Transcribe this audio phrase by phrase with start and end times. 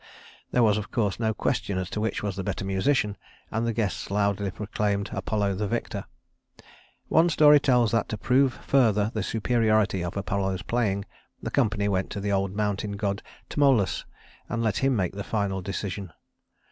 [0.49, 3.17] There was, of course, no question as to which was the better musician,
[3.51, 6.05] and the guests loudly proclaimed Apollo the victor.
[7.07, 11.05] One story tells that to prove further the superiority of Apollo's playing
[11.43, 14.03] the company went to the old mountain god Tmolus,
[14.49, 16.11] and let him make the final decision.